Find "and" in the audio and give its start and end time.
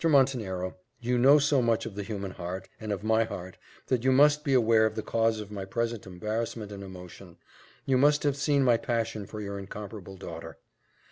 2.79-2.91, 6.71-6.83